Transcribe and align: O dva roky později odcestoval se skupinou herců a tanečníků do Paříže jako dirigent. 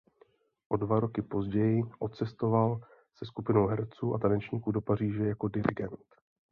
O 0.69 0.77
dva 0.77 0.99
roky 0.99 1.21
později 1.21 1.83
odcestoval 1.99 2.81
se 3.17 3.25
skupinou 3.25 3.67
herců 3.67 4.13
a 4.15 4.19
tanečníků 4.19 4.71
do 4.71 4.81
Paříže 4.81 5.23
jako 5.23 5.47
dirigent. 5.47 6.15